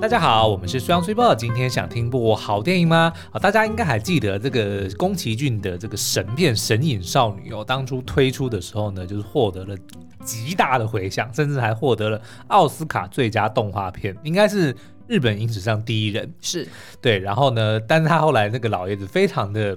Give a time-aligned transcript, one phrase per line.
[0.00, 3.12] 大家好，我们是虽阳虽报，今天想听部好电影吗？
[3.32, 9.76] 啊，大家应该还记得这个宫崎骏的这个神片《神隐少女》哦，当初推出的时候呢，就是获得了
[10.22, 14.72] 极大的回响，甚至还获得了奥斯卡最佳动画片，应该是
[15.08, 16.32] 日本影史上第一人。
[16.40, 16.68] 是
[17.00, 19.76] 对，然后呢，但是他后来那个老爷子非常的。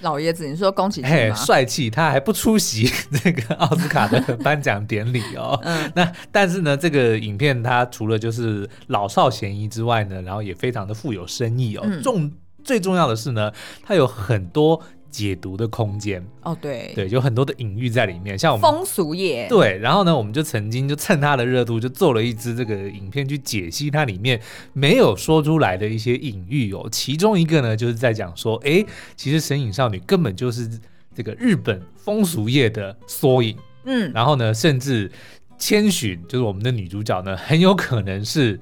[0.00, 1.34] 老爷子，你说宫崎骏吗？
[1.34, 2.90] 帅气，他还不出席
[3.22, 5.56] 这个奥斯卡的颁奖典礼哦。
[5.62, 11.82] 嗯，那但是呢，这个影片它除了就是老少咸宜之外呢，然后也非常的富有深意哦。
[11.84, 12.32] 嗯、重
[12.64, 13.52] 最重要的是呢，
[13.84, 14.82] 它有很多。
[15.12, 24.40] 解读的空间哦，对对，有很多的隐喻在里面，像我们风俗业对，然后呢，我们就曾经就趁它的热度，就做了一支这个影片去解析它里面
[24.72, 26.88] 没有说出来的一些隐喻哦。
[26.90, 28.82] 其中一个呢，就是在讲说，哎，
[29.14, 30.66] 其实神隐少女根本就是
[31.14, 35.12] 这个日本风俗业的缩影，嗯，然后呢，甚至
[35.58, 38.58] 千寻就是我们的女主角呢，很有可能是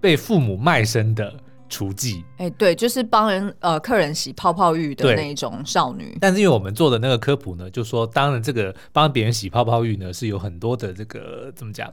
[0.00, 1.34] 被父母卖身的。
[1.74, 6.16] 厨技，哎，对，就是帮人呃客人洗泡泡浴的那一种少女。
[6.20, 11.92] 但是因为我们做的那个科普呢，就说当然这个帮别人洗泡泡浴呢，是有很多的这个怎么讲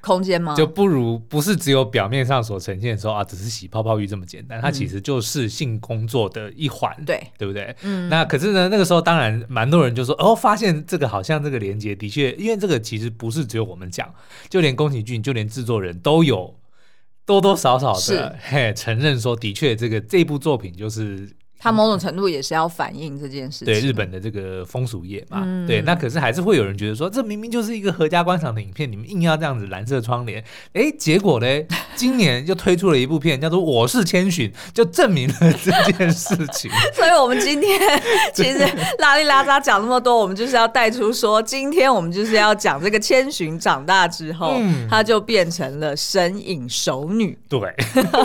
[0.00, 0.56] 空间吗？
[0.56, 7.76] 就不如不是只有表面上所呈现的说啊，只是洗泡泡浴这么简单，它其实就是性工作的一环，对、嗯、对不对？
[7.82, 8.08] 嗯。
[8.08, 14.12] 那可是呢，那个时候当然蛮多人就说哦，发现这个好像这个连接的确，因为这个其实不是只有我们讲，
[14.48, 16.52] 就连宫崎骏，就连制作人都有。
[17.30, 31.46] 多多少少的嘿承认说，的确这个这部作品就是他某种程度也是要反映这件事情，对日本的这个风俗业嘛，嗯、对，那可是还是会有人觉得说，这明明就是一个合家观赏的影片，你们硬要这样子蓝色窗帘，哎，结果呢，
[31.94, 36.70] 今年又推出了一部片叫做《我是千寻》，就证明了这件事情。
[36.94, 37.78] 所以我们今天
[38.32, 38.58] 其实
[38.98, 47.36] 拉里拉扎讲那么多，我们就是要带出说，今天我们就是要讲这个千寻长大之后，嗯、他就变成了神隐熟女。
[47.48, 47.60] 对，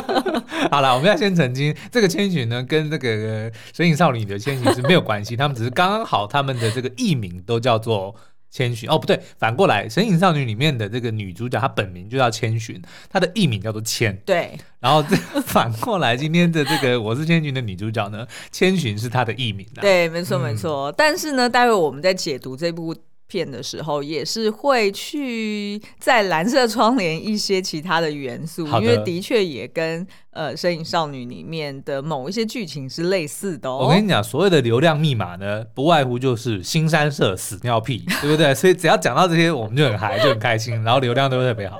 [0.71, 3.24] 好了，我们要先澄清，这个千寻呢，跟这个
[3.73, 8.15] 神隐少女的千寻是没有关系，他们只是刚刚好，他们的这个艺名都叫做。
[8.51, 14.15] 千寻哦，不对，反过来，《神隐少女》里面的这个女主角，她本名就叫千寻，她的艺名叫做千。
[14.25, 19.67] 对，然后这反过来，今天的这个《我是千寻》的女主角呢，千寻是她的艺名。
[19.81, 20.89] 对，没错没错。
[20.89, 22.95] 嗯、但是呢，待会我们在解读这部
[23.27, 30.05] 片的时候，也是会去在蓝色窗帘一些其他的元素，因为的确也跟。
[30.35, 33.77] 呃，《身影少女》里面的某一些剧情是类似的哦。
[33.83, 38.53] 我跟你讲，所谓的流量密码呢，不外乎就是新三色、屎尿屁，对不对？
[38.53, 41.79] 所以只要讲到这些，我们就很嗨，就很开心，然后流量都会特别好。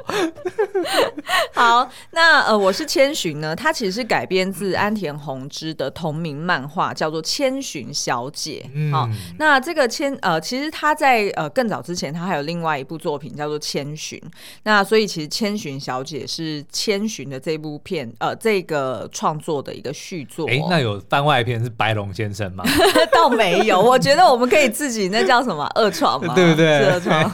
[1.54, 8.64] 好，那呃，我是千寻呢，它其实是改编自安田宏之的同名漫画，叫做《千寻小姐》。
[8.74, 14.20] 嗯，好，那这个千呃，其实他在呃更早之前，他还有另外一部作品叫做《千寻》。
[14.64, 18.34] 那所以其实《千寻小姐》是千寻的这部片呃。
[18.46, 22.64] 这个创作的一个续作，哎，那有番外篇是白龙先生吗？
[23.12, 26.86] 倒没有，我觉得我们可以自己那叫什么二创嘛， 对不对？
[26.86, 27.32] 二创。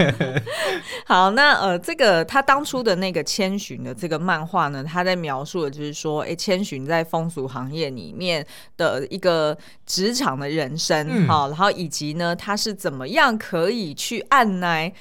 [1.05, 8.45] 好，那呃，这个他当初的那个千寻的这个漫画呢，他在描述的就是说，哎，千寻在风俗行业里面
[8.77, 14.91] 的一个职场的人生，好、嗯，然后以及呢，他是怎么样可以去按捺。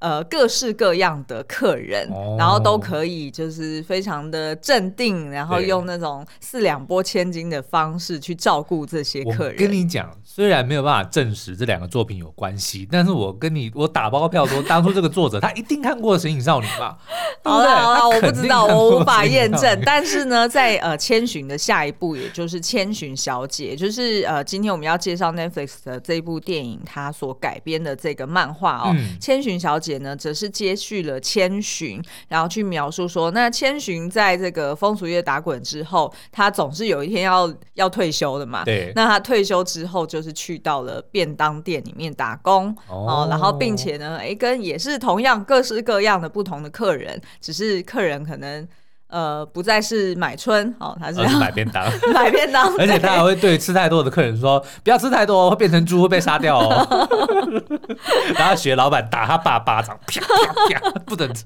[0.00, 9.54] 呃，各式各样的客人，哦、然后都可以就是非常的镇定，然后用那种四两拨千斤的方式去照顾这些客人。
[9.54, 16.96] 我跟你讲，虽然没有办法证实这两个作品有关系，但是我跟你我打包票说，当初这个作者他一定看过《神隐少女》吧？
[17.44, 19.82] 好了好了，我不知道，我无法验证。
[19.84, 29.88] 但是呢，在呃千寻的下一部，也就是《千寻小姐》，就是呃今天我们要介绍 Netflix 的这部电影，它所改编的这个漫画哦，嗯《千寻小姐》。
[29.98, 38.64] 呢，则是接续了千寻，然后去描述说，那千寻在这个风俗业打滚之后，他总是有一天要要退休的嘛。
[38.64, 38.92] 对。
[38.94, 48.66] 那他退休之后，就是去到了便当店里面打工哦，然后并且呢，哎，跟也是同样各式各样的不同的客人，只是客人可能。
[49.10, 51.84] 呃，不再是买春哦，他是要买便当，
[52.14, 56.86] 买便当，而且他还会对吃太多的客人说：“不要吃太多，会变成猪，会被杀掉哦。
[58.36, 61.44] ”然后学老板打他爸巴掌，啪啪啪，不准吃。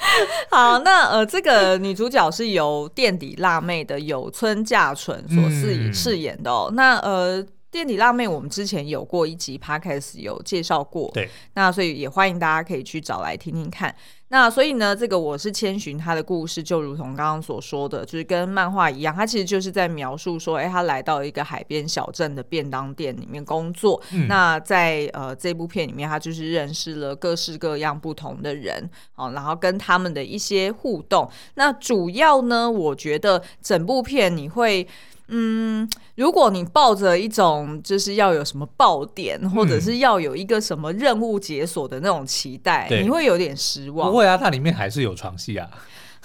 [0.50, 6.68] 好，那呃，这个女主角是由垫底辣妹的有村架纯所饰演饰演的哦。
[6.70, 7.46] 嗯、那呃。
[7.68, 13.94] 垫底辣妹，我们之前有过一集 podcast 有介绍过，对，那所以也欢迎大家可以去找来听听看。
[14.28, 24.02] 那所以呢，这个我是千寻，他的故事就如同刚刚所说的，就是跟漫画一样，他其实就是在描述说，哎，他来到一个海边小镇的便当店里面工作。
[24.12, 31.30] 嗯、那在呃这部片里面，他就是认识了各式各样不同的人，哦，然后跟他们的一些互动。
[31.54, 34.86] 那主要呢，我觉得整部片你会。
[35.28, 44.10] 嗯，如果你抱着一种就是要有什么爆点，嗯、或者是要有一个什么任务解锁的那种期待，对你会有点失望。
[44.10, 45.68] 不会啊，它里面还是有床戏啊。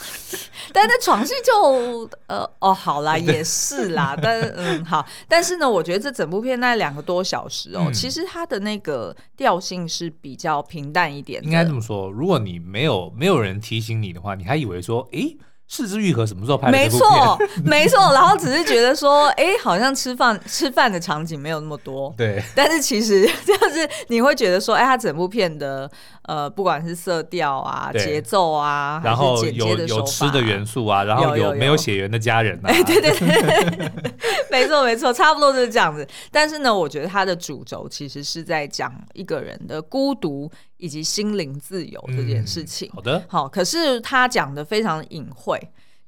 [0.73, 4.17] 但那床戏就呃哦好啦，也是啦。
[4.21, 11.43] 但嗯好，但是呢，我觉得这整部片那两个多小时哦，嗯、其实它的那个调性是比较平淡一点。
[11.43, 15.37] 应该这么说，如果你没有没有人提醒你的话，你还以为说，诶。
[15.73, 16.77] 是枝裕和什么时候拍的？
[16.77, 17.97] 没错，没错。
[18.13, 22.13] 然后只是觉得说，哎、欸，好像吃饭吃饭的场景没有那么多。
[22.17, 22.43] 对。
[22.53, 25.89] 但是其实就是你会觉得说，哎、欸，他整部片的
[26.23, 32.67] 呃，不管是色调啊、节奏啊，然后有有吃的元素啊，然后有没有血缘的家人啊？
[32.67, 33.91] 哎，对对对，
[34.51, 36.05] 没错没错，差不多就是这样子。
[36.29, 40.51] 但是呢，我觉得他的主轴其实是在讲一个人的孤独。
[40.81, 45.60] 以及心灵自由这件事情，嗯、好的，好，可是他讲的非常隐晦，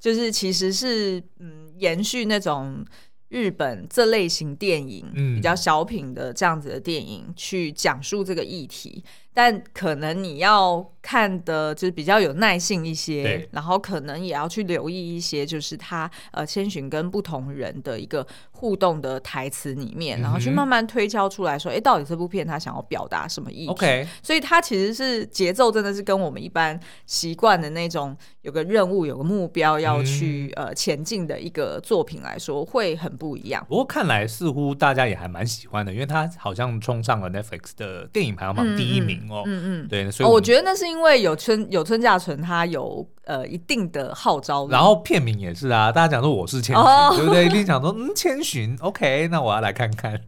[0.04, 2.86] 就是其实是嗯，延续那种
[3.30, 9.02] 日本这类型电影，嗯，比较小品的这样子的电影，去讲述这个议题。
[9.34, 33.64] 但可能你要看的就是比较有耐性一些，然后可能也要去留意一些，就是他呃千寻跟不同人的一个互动的台词里面，嗯、然后去慢慢推敲出来说，哎，到底这部片他想要表达什么意思？OK，所以他其实是节奏真的是跟我们一般习惯的那种有个任务、有个目标要去、嗯、呃前进的一个作品来说，会很不一样。
[33.68, 39.20] 不过看来似乎大家也还蛮喜欢的，因为他好像冲上了 Netflix 的电影排行榜第一名。
[39.24, 44.72] 嗯哦，嗯嗯，对，所以哦，我觉得那是因为有春有村架纯，他有呃一定的号召力。
[44.72, 47.45] 然后片名也是啊，大家讲说我是千寻，哦、对不对？
[47.48, 50.22] 一定想说嗯，千寻，OK，那我要来看看。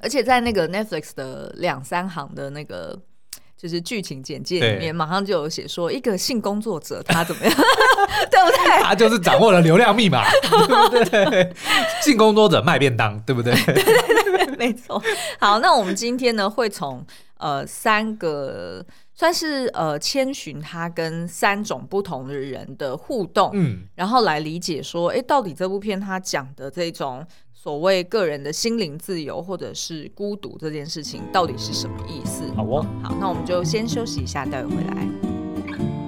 [0.00, 2.96] 而且在那个 Netflix 的两三行的那个
[3.60, 7.52] 就是剧情简介里面，马上就有写说一个性工作者他怎么样，
[8.30, 8.82] 对不对？
[8.84, 11.52] 他就是掌握了流量密码，对不对？
[12.02, 13.52] 性工作者卖便当，对不对？
[13.66, 15.02] 对对对，没错。
[15.40, 17.04] 好，那我们今天呢会从。
[17.36, 18.82] 呃，三个
[19.14, 32.42] 算是呃，千寻他跟三种不同的人的互动，嗯，然后来理解说，哎，到底这部片他讲的这种所谓个人的心灵自由或者是孤独这件事情，到底是什么意思？
[32.56, 36.03] 好哦，好，那我们就先休息一下，待会回来。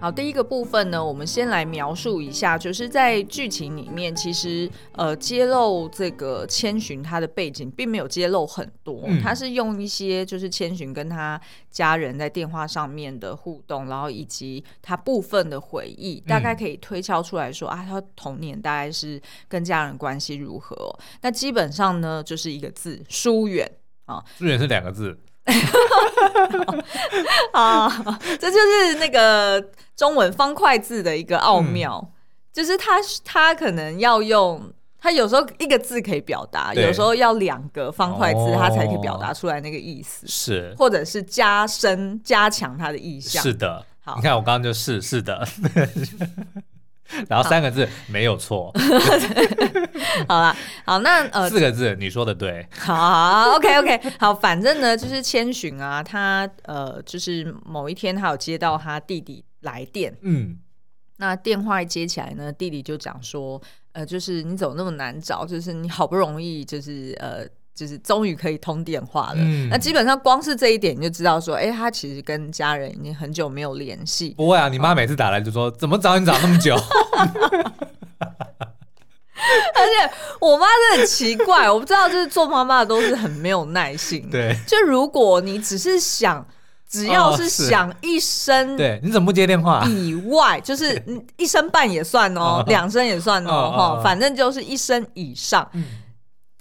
[0.00, 20.94] 好，第一个部分呢，我们先来描述一下，就是在剧情里面，其实呃，揭露这个千寻他的背景，并没有揭露很多，嗯、他是用一些就是千寻跟他家人在电话上面的互动，然后以及他部分的回忆，大概可以推敲出来说、嗯、啊，他童年大概是跟家人关系如何、哦。
[21.22, 23.68] 那基本上呢，就是一个字，疏远
[24.04, 25.18] 啊，疏远是两个字。
[27.52, 27.88] 啊，
[28.38, 29.62] 这就是那个
[29.96, 32.12] 中文方块字的一个奥妙，嗯、
[32.52, 43.42] 就是他他可能要用，他有时候一个字可以表达，有时候要两个方块字，他才可以表达出来那个意思，是，或者是加深加强他的意象。
[43.42, 45.46] 是的，好，你看我刚刚就是是的。
[47.28, 48.72] 然后三个字好没有错，
[50.28, 60.58] 好了，好那呃四个字你说的对，好，好，OK OK， 好，反正呢就是千寻啊，他呃就是某一天他有接到他弟弟来电，嗯，
[61.16, 63.60] 那电话一接起来呢，弟弟就讲说，
[63.92, 67.46] 呃，就是你怎么那么难找，就是你好不容易就是呃。
[67.78, 74.30] 就是终于可以通电话了，嗯、那基本上光是这一点你就知道说，哎、欸，他其实跟家人已经很久没有联系。
[74.36, 76.74] 不会啊，你妈每次打来就说，哦、怎么找你找那么久？
[79.76, 84.28] 而且我妈真的很奇怪，我不知道，就是做妈妈的都是很没有耐心。
[84.28, 86.44] 对，就如果你只是想，
[86.88, 89.84] 只要是想一声，对，你怎么不接电话？
[89.86, 91.00] 以外，就是
[91.36, 95.70] 一声半也算哦，两声也算哦，哈，反正就是一声以上。
[95.74, 95.84] 嗯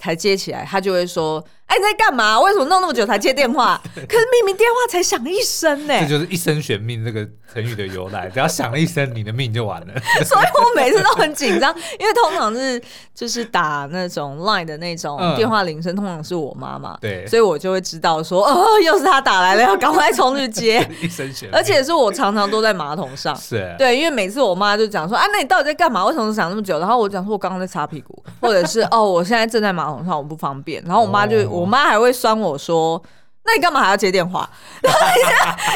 [0.08, 2.40] 才接起来，他就会说：“哎，你在干嘛？
[2.40, 3.80] 为什么弄那么久才接电话？
[3.94, 5.94] 可是明明电话才响一声呢。
[6.02, 8.30] 这就是一声悬命这个成语的由来。
[8.30, 9.88] 只要响了一声，你的命就完了。
[10.24, 12.82] 所以我每次都很紧张，因为通常是
[13.14, 16.98] 就是打那种 Line 的那种电话铃声，通常是我妈妈。
[17.02, 20.88] 对，所以我就会知道说，哦，又是她打来了，要赶快冲去接。
[21.04, 23.36] 一声悬，而且是我常常都在马桶上。
[23.36, 26.06] 是，对，因为每次我妈就讲说，啊，那你到底在干嘛？
[26.06, 26.80] 为什么想那么久？
[26.80, 30.82] 然后我讲说，我刚刚在擦屁股，或者是哦，我现在正在马桶上，我不方便。
[30.86, 32.38] 然后我妈就，我妈还会酸。
[32.40, 33.02] 我说
[33.46, 34.50] ：“那你干嘛还要接电话？
[34.84, 35.00] 然后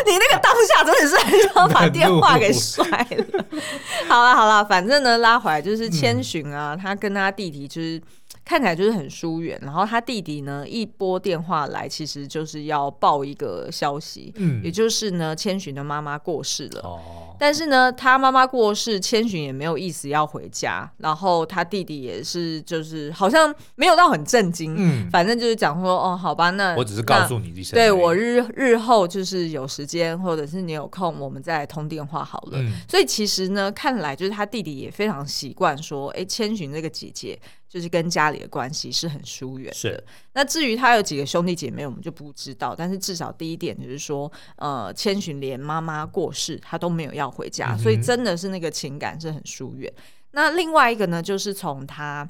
[0.05, 3.45] 你你那个当下真的是很想把 电话给摔了。
[4.07, 8.01] 好了好了，反正呢，拉回来就是千寻啊，嗯、他跟他弟弟就是
[8.43, 9.57] 看起来就是很疏远。
[9.61, 16.81] 然后他弟弟呢，一拨电话来，其实就是要报一个消息，嗯，也就是呢，千寻的妈妈过世了。
[16.83, 17.30] 哦。
[17.41, 32.59] 但是呢，他妈妈过世，千寻也没有意思要回家，然后他弟弟也是，就是好像没有到很震惊，嗯，反正就是讲说，哦，好吧，那我只是告诉你一声，对我日日后就是有时间或者是你有空，我们再来通电话好了。
[32.59, 37.39] 嗯，所以其实呢，看来就是他弟弟也非常习惯说，哎，千寻这个姐姐。
[37.71, 39.73] 就是跟家里的关系是很疏远的。
[39.73, 40.03] 是。
[40.33, 42.75] 那至于他有几个兄弟姐妹，我们就不知道。
[42.77, 49.91] 但是至少第一点就是说，呃，千寻连妈妈过世，他都没有要回家，嗯、所以真的是那个情感是很疏远。
[50.31, 52.29] 那另外一个呢，就是从他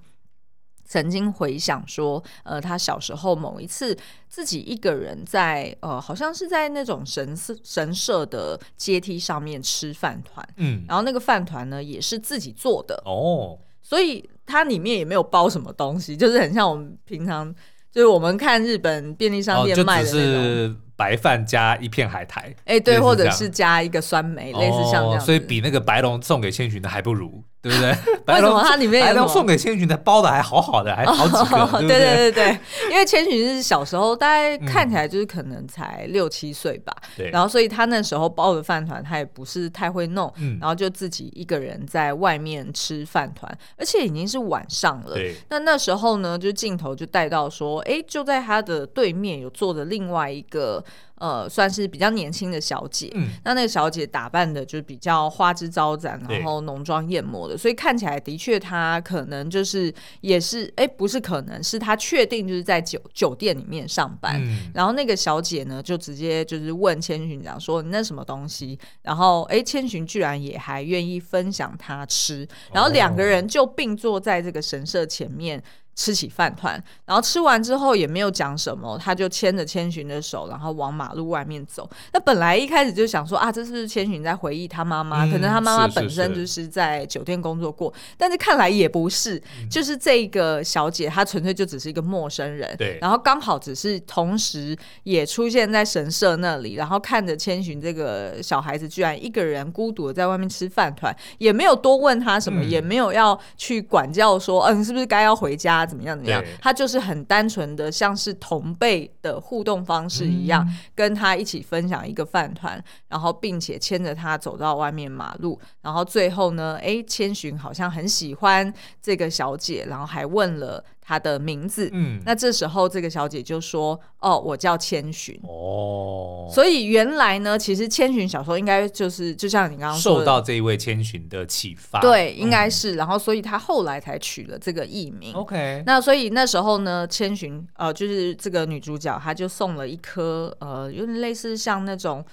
[0.86, 13.58] 曾经回想说，呃，他小时候某一次自己一个人在呃，好像是在那种神社神社的阶梯上面吃饭团，嗯，然后那个饭团呢也是自己做的哦。
[13.82, 17.54] 所以它里面也没有包什么东西，就是很像我们平常，
[17.92, 20.76] 就是我们看日本便利商店卖的那种。
[20.76, 27.90] 哦白饭加一片海苔，哎，对，或者是加一个酸梅，类似像这样，所以比那个白龙送给千寻的还不如， 对不对？
[28.28, 28.64] 为什么？
[28.64, 32.00] 它里面白龙送给千寻的包的还好好的，还好几个， 对对？
[32.00, 32.60] 对对，
[32.92, 50.84] 因为千寻是小时候，大概看起来就是可能才六七岁吧，对，然后所以他那时候包的饭团他也不是太会弄，然后就自己一个人在外面吃饭团，而且已经是晚上了，对，那那时候呢，就镜头就带到说，哎，就在他的对面有坐着另外一个。
[51.22, 75.62] 呃，算是比较年轻的小姐，嗯，那那个小姐打扮的就比较花枝招展，然后浓妆艳抹的，所以看起来的确她可能就是也是，哎、欸，不是可能是她确定就是在酒酒店里面上班，嗯、然后那个小姐呢就直接就是问千寻讲说，你那什么东西，然后哎、欸、千寻居然也还愿意分享她吃，然后两个人就并坐在这个神社前面。
[76.02, 81.88] 吃起饭团，然后吃完之后也没有讲什么，他就牵着千寻的手，然后往马路外面走。
[82.12, 85.26] 那本来一开始就想说啊，这是不是千寻在回忆他妈妈？
[85.26, 92.76] 嗯、可能他妈妈本身就是在酒店工作过，是是是，但是看来也不是，嗯、就是这个小姐她纯粹就只是一个陌生人。
[92.78, 105.88] 对，然后刚好只是同时也出现在神社那里，然后看着千寻这个小孩子居然一个人孤独的在外面吃饭团，也没有多问他什么，嗯、也没有要去管教说，嗯，是不是该要回家？
[105.92, 106.18] 怎么样？
[106.18, 106.44] 怎么样？
[106.62, 120.82] 他就是很单纯的，像是同辈的互动方式一样，嗯、跟他一起分享一个饭团，然后并且牵着他走到外面马路，然后最后呢，哎，千寻好像很喜欢这个小姐，然后还问了。
[121.02, 135.34] 他的名字，嗯，那这时候这个小姐就说：“哦，我叫千寻。”哦，所以原来呢，其实千寻小时候应该就是，就像你刚刚受到这一位千寻的启发，对，应该是，嗯、然后所以她后来才取了这个艺名。
[135.34, 142.24] OK，那所以那时候呢，千寻呃，就是这个女主角，她就送了一颗呃，有点类似像那种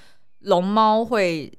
[0.41, 1.51] 龙猫会，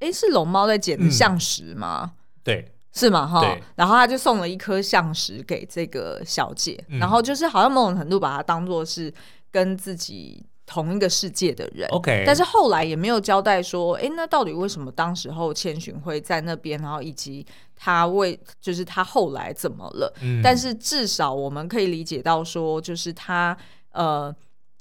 [0.00, 2.12] 哎，是龙猫在捡的橡石吗？
[2.14, 2.73] 嗯、对。
[2.94, 3.26] 是吗？
[3.26, 9.12] 哈，然后他就送了一颗象石给这个小姐，嗯、然后就是好像某种程度把她当做是
[9.50, 11.88] 跟自己同一个世界的人。
[11.90, 20.14] OK，但是后来也没有交代说，哎，那到底为什么当时候千寻会在那边，然后以及他为就是他后来怎么了？
[20.22, 23.56] 嗯、但是至少我们可以理解到说，就是他
[23.90, 24.34] 呃。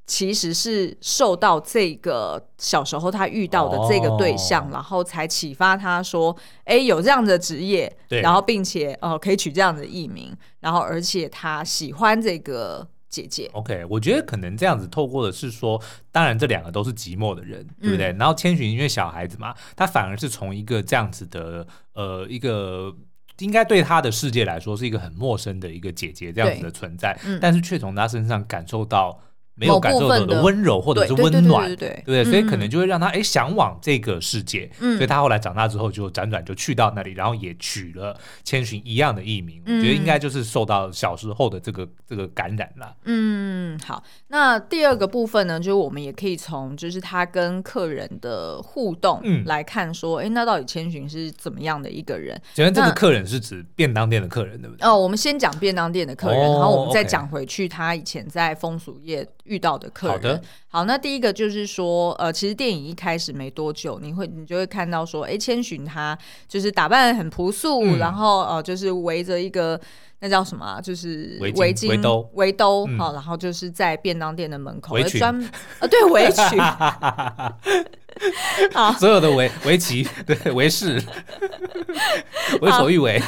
[0.05, 15.81] 其实是受到这个小时候他遇到的这个对象，哦、然后才启发他说：“哎，有这样的职业，对然后并且呃可以取这样的艺名，然后而且他喜欢这个姐姐。” OK，我觉得可能这样子透过的是说，
[16.11, 18.11] 当然这两个都是寂寞的人，对不对？
[18.11, 22.93] 嗯、然后千寻因为小孩子嘛，他反而是从一个这样子的呃一个
[23.39, 29.17] 应该对他的世界来说是一个很陌生的一个姐姐这样子的存在，嗯、但是却从他身上感受到。
[29.55, 42.95] 没有感受到的温柔或者是温暖，对对，对，所以可能就会让他哎向往这个世界，所以他后来长大之后就辗转就去到那里，然后也取了千寻一样的艺名，我觉得应该就是受到小时候的这个这个感染了。
[43.03, 52.41] 嗯，好，那第二个部分呢，就是我们也可以从就是他跟客人的互动来看，说，哎，那到底千寻是怎么样的一个人？
[52.55, 54.87] 请问这个客人是指便当店的客人，对不对？
[54.87, 59.27] 哦，我们先讲便当店的客人，然后我们再讲回去他以前在风俗业。
[59.43, 69.79] 遇到的客人，好的，好，那第一个就是说，呃，其实电影一开始没多久，你会你就会看到说，哎，千寻他就是打扮很朴素，嗯、然后呃，就是围着一个
[70.19, 75.21] 那叫什么、啊，就是围围巾、围兜、围兜，好、嗯，然后就是在便当店的门口围裙，
[75.79, 76.59] 呃，对，围裙。
[78.73, 81.01] 好， 所有的围围棋，对围士，
[82.61, 83.21] 为所欲为。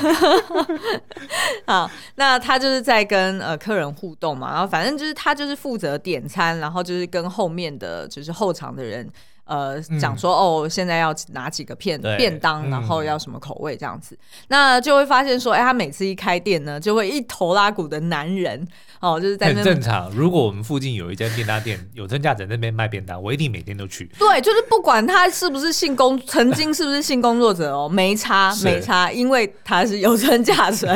[1.66, 9.10] 好，那他就是在跟呃客人互动嘛，然后反正就是他就是负责点餐，然后就是跟后面的就是后场的人。
[9.46, 18.68] 呃，讲说、嗯、哦，现在要拿几个片便当，然后要什么口味这样子，嗯、那就会发现说，哎，他每次一开店呢，就会一头拉骨的男人
[19.00, 20.10] 哦，就是在那很正常。
[20.12, 24.10] 如果我们附近有一家便当店，有增驾者那边卖便当，我一定每天都去。
[24.18, 30.88] 对，就是不管他是不是性工，曾经是不是性工作者哦，没差没差，因为他是有增驾者，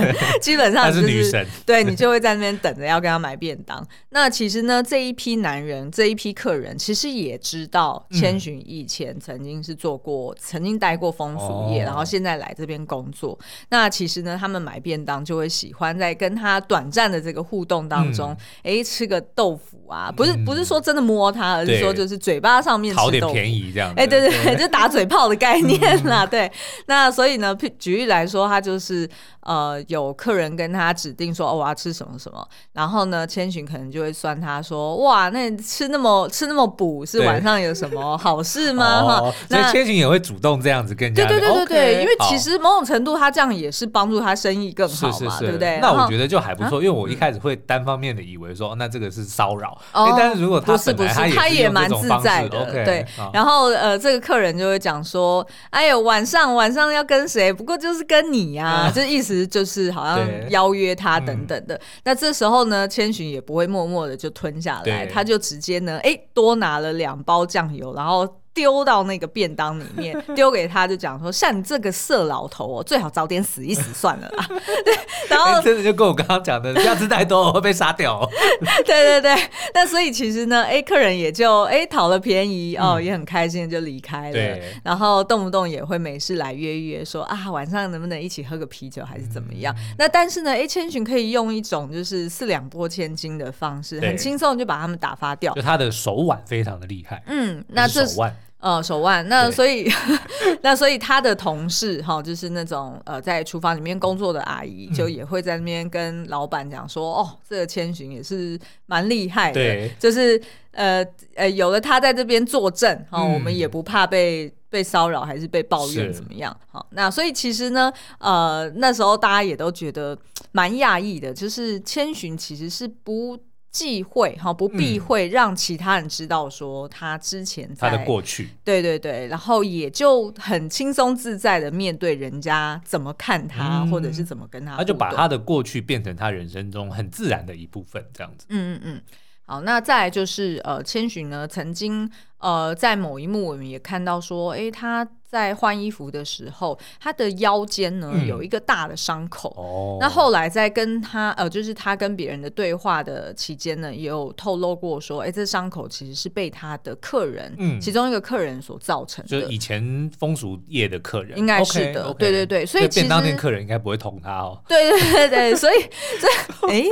[0.42, 1.46] 基本上、就是、他是女神。
[1.66, 3.86] 对，你就会在那边等着要跟他买便当。
[4.10, 8.04] 那其实呢，这一批男人，这一批客人，其实也知道
[8.40, 13.38] 以前曾经是做过，曾经待过风俗业，然后现在来这边工作。
[13.70, 23.94] 那其实呢，他们买便当就会喜欢在跟他短暂的这个互动当中，哎，吃个豆腐啊，不是不是说真的摸他，而是说就是嘴巴上面讨点便宜这样。
[23.96, 26.26] 哎，对对对，就打嘴炮的概 念啦。
[26.26, 26.52] 对，
[26.86, 29.10] 那所以呢，举例来说，他就是。
[29.42, 39.04] 呃，有客人跟他指定说，哦，我要吃什么什么，然后呢，千寻可能就会算他说，哇，那吃那么吃那么补，是晚上有什么好事吗？
[39.04, 45.80] 哈、所以千寻也会主动这样子跟人家，对对对对对因为其实某种程度他这样也是帮助他生意更好嘛，是是是对不对？
[45.82, 53.06] 那我觉得就还不错，因为我一开始会单方面的以为说，那这个是骚扰，哦，但是如果他不是不是，他也蛮自在的对。
[53.34, 57.52] 然后呃，这个客人就会讲说，哎呦，晚上晚上要跟谁？
[57.52, 60.20] 不过就是跟你呀，啊， 这意思就是好像。
[60.50, 68.19] 邀约他等等的，嗯、那这时候呢，千寻也不会默默的就吞下来，他就直接呢，哎，多拿了两包酱油，然后。
[68.60, 74.46] 丢到那个便当里面， 丢给他就讲说，像你这个色老头哦，最好早点死一死算了啦。
[74.84, 74.94] 对，
[75.30, 78.30] 然后真的就跟我刚刚讲的，不要吃太多我会被杀掉。
[78.86, 84.34] 对对对，那所以其实呢哎客人也就哎讨了便宜哦，也很开心就离开了。
[84.34, 89.74] 对，然后动不动也会没事来约约说啊，晚上能不能一起喝个啤酒还是怎么样？
[89.98, 95.54] 那但是呢哎千寻可以用一种就是四两拨千斤的方式，很轻松就把他们打发掉。
[95.54, 97.24] 就他的手腕非常的厉害。
[97.28, 98.36] 嗯，那这手腕。
[98.60, 99.90] 呃，手腕，那所以，
[100.62, 110.42] 那所以他的同事哈，就是那种呃，在厨房里面工作的阿姨，就也会在那边跟老板讲说，哦，这个千寻也是蛮厉害的，对，就是
[110.74, 111.06] 呃
[111.36, 120.18] 呃，有了他在这边坐镇，哈，我们也不怕被被骚扰还是被抱怨怎么样，好，那所以其实呢，呃，那时候大家也都觉得
[120.52, 123.40] 蛮讶异的，就是千寻其实是不。
[123.72, 138.46] 忌讳哈，不避讳让其他人知道说他之前在他的过去，对对对，然后也就很轻松自在的面对人家怎么看他，嗯、或者是怎么跟他，他就把他的过去变成他人生中很自然的一部分，这样子。
[138.50, 139.02] 嗯嗯嗯，
[139.46, 145.08] 好，那再来就是呃，千寻呢曾经呃在某一幕我们也看到说，哎，他。
[145.30, 149.54] 在换衣服的时候，他的腰间呢、嗯、有一个大的伤口。
[149.56, 159.30] 哦，那后来在跟他呃，就是他跟别人的对话的期间呢，也有透露过说，哎、欸，这伤口其实是被他的客人，嗯，其中一个客人所造成的。
[159.30, 162.66] 就是以前风俗业的客人，应该是的，okay, okay 对对对。
[162.66, 164.60] 所以便当店客人应该不会捅他哦。
[164.68, 165.76] 对对对对，所以
[166.20, 166.28] 这
[166.68, 166.90] 哎，欸、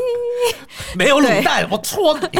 [0.95, 2.39] 没有卤蛋，我戳你。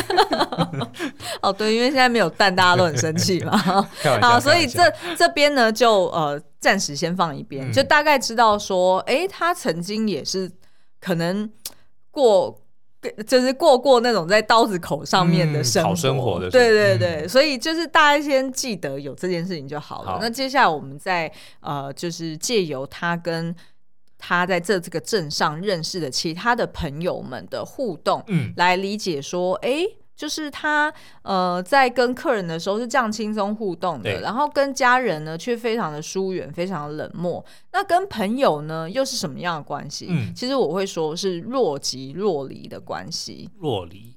[1.41, 3.57] 哦，对，因为现在没有蛋，大家都很生气嘛。
[4.21, 4.83] 好，所以这
[5.17, 5.87] 这边呢就。
[5.88, 10.52] 就呃，暂时先放一边，嗯、就大概知道说，哎、欸，他曾经也是
[11.00, 11.50] 可能
[12.12, 12.60] 过，
[13.26, 20.12] 就是过过那种在刀子口上面的生活，嗯、生活的，对对对，嗯、所以就是大家先记得有这件事情就好了。
[20.12, 23.56] 好，那接下来我们再呃，就是借由他跟
[24.17, 29.97] 他在这这个镇上认识的其他的朋友们的互动，嗯，来理解说，哎、欸。
[30.17, 37.45] 就是他，呃，在跟客人的时候是这样轻松互动的，然后跟家人呢却非常的疏远，非常的冷漠。
[37.71, 40.08] 那跟朋友呢又是什么样的关系？
[40.10, 43.47] 嗯，其实我会说是若即若离的关系。
[43.60, 44.15] 若离，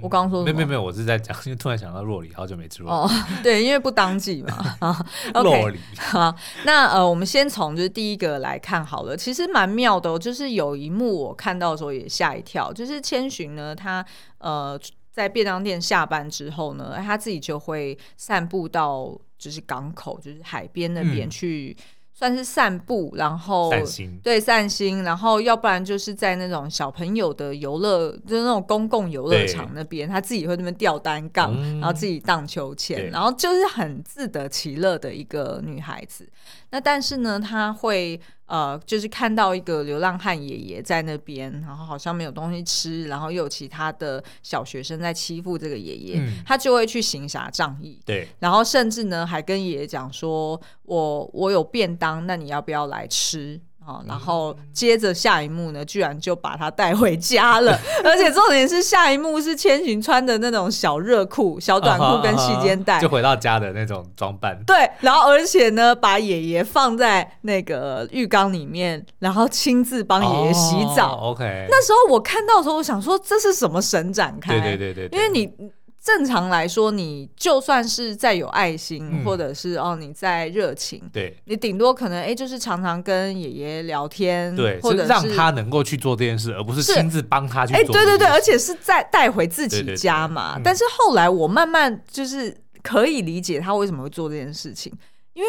[0.00, 2.92] 我刚刚说没有没有没有，我是在讲，因为突然想到若离，好久没吃过。
[2.92, 3.10] 哦，
[3.42, 4.54] 对，因为不当季嘛。
[4.78, 5.80] 啊， 酪梨。
[6.12, 6.32] 啊，
[6.64, 9.16] 那呃，我们先从就是第一个来看好了。
[9.16, 14.06] 其实蛮妙的哦，就是有一幕我看到的时候也吓一跳，就是千寻呢，他
[14.38, 14.78] 呃
[15.10, 21.76] 在便当店下班之后呢，他自己就会散步到就是港口，就是海边那边去。
[21.78, 36.28] 嗯算是散步，然后散心，对，散心，然后要不然就是在那种小朋友的游乐，就是那种公共游乐场那边，他自己会那边吊单杠，嗯、然后自己荡秋千，然后就是很自得其乐的一个女孩子。
[36.68, 48.00] 那但是呢，她会呃，就是看到一个流浪汉爷爷在那边，然后好像没有东西吃，然后又有其他的小学生在欺负这个爷爷，嗯、他就会去行侠仗义。
[48.04, 53.60] 对，然后甚至呢，还跟爷爷讲说：“我我有便当，那你要不要来吃？”
[54.06, 64.58] 然后接着下一幕呢，居然就把他带回家了， 而且重点是下一幕是千寻穿的那种小热裤、小短裤跟细肩带，就回到家的那种装扮。
[64.66, 71.16] 对，然后而且呢，把爷爷放在那个浴缸里面，然后亲自帮爷爷洗澡。
[71.16, 74.60] Oh, OK，那时候我看到的时候，我想说这是什么神展开？
[74.60, 75.70] 对对对对，对，因为你。
[76.02, 87.78] 正常来说，你就算是再有爱心，嗯、或者是哦你再热情，对，你顶多可能哎、欸，就是常常跟爷爷聊天，对，或者是让他能够去做这件事，而不是亲自帮他去做。
[87.78, 90.58] 哎、欸，对对对，而且是再带回自己家嘛。
[90.64, 94.90] 但是后来我慢慢就是可以理解他为什么会做这件事情，
[95.34, 95.48] 因为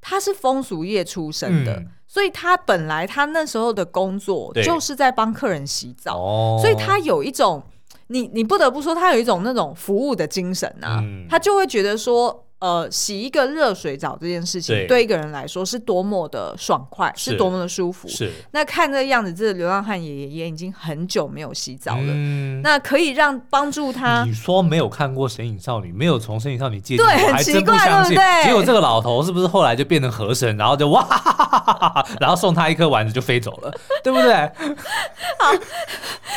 [0.00, 7.60] 他是风俗业出身的，嗯、所以他本来他那时候的工作就是在帮客人洗澡，所以他有一种。
[8.10, 18.06] 你你不得不说，他有一种那种服务的精神啊，嗯、他就会觉得说，呃，洗一个热水澡这件事情，对，对一个人来说是多么的爽快，是，是多么的舒服。
[18.06, 18.30] 是。
[18.52, 22.02] 那看这个样子，这个流浪汉爷爷也已经很久没有洗澡了。
[22.06, 22.60] 嗯。
[22.62, 24.24] 那可以让帮助他。
[24.24, 28.44] 你说没有看过《神隐少女》，没有从《神隐少女》借鉴，对，很奇怪，对不对？
[28.44, 33.72] 结果这个老头是不是后来就变成河神，然后就哇哈哈哈哈哈，然后送他一颗丸子就飞走了，
[34.04, 34.34] 对不对？
[35.40, 35.50] 好。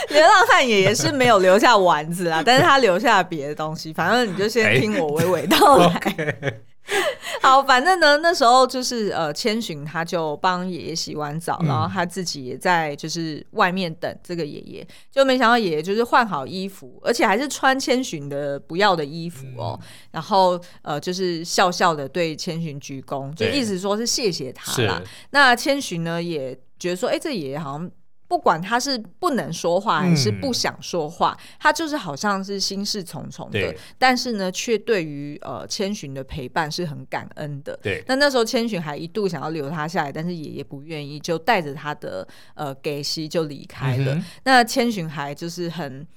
[0.09, 3.93] 流浪汉爷爷是没有留下丸子啊，但是他留下别的东西。
[3.93, 6.12] 反正你就先听我娓 娓道来。
[7.41, 14.88] 好，反正呢，那时候就是呃，千寻他就帮爷爷洗完澡，嗯、然后他自己也在就是外面等这个爷爷。
[15.12, 19.78] 就没想到爷爷就是换好衣服，而且还是穿千寻的不要的衣服哦。
[19.82, 25.02] 嗯、然后呃，就是笑笑的对千寻鞠躬，就意思说是谢谢他啦。
[25.32, 27.91] 那千寻呢也觉得说，哎、欸，这爷爷好像。
[28.33, 37.77] 不管他是不能说话还是不想说话，嗯、他就是好像是心事重重的，但是呢，却对于呃千寻的陪伴是很感恩的。
[37.83, 44.15] 对，那那时候千寻还一度想要留他下来，但是爷爷不愿意，就带着他的呃给西就离开了。
[44.15, 46.07] 嗯、那千寻还就是很。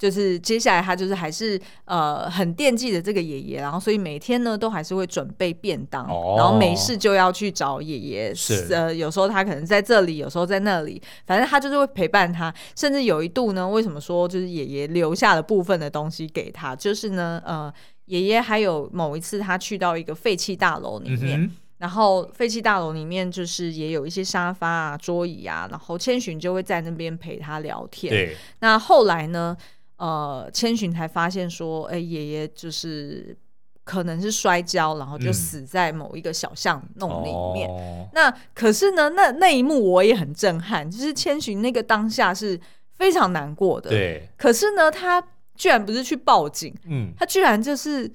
[0.00, 8.34] 就是接下来他就是还是呃很惦记着这个爷爷，然后所以每天呢都还是会准备便当，哦、然后没事就要去找爷爷。
[8.34, 12.50] 是呃有时候他可能在这里，有时候在那里，反正他就是会陪伴他。
[12.74, 16.74] 甚至有一度呢，为什么说就是爷爷留下了部分的东西给他？
[16.74, 17.70] 就是呢呃
[18.06, 28.10] 爷爷还有某一次他去到一个废弃大楼里面，嗯、然后废弃大楼里面就是也有一些沙发啊、桌椅啊，然后千寻就会在那边陪他聊天。
[28.10, 29.54] 对，那后来呢？
[30.00, 33.36] 呃，千寻才发现说，哎、欸，爷爷就是
[33.84, 37.68] 可能是摔跤，然后就死在某一个小巷弄里面。
[37.70, 42.58] 嗯哦、那可是呢，那那一幕我也很震撼，就是千寻那个当下是
[42.94, 43.90] 非常难过的。
[43.90, 45.22] 对，可是呢，他
[45.54, 48.10] 居然不是去报警，嗯，他居然就是。